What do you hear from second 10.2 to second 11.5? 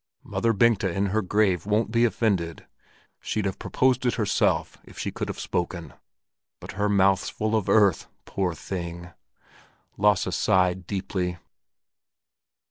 sighed deeply.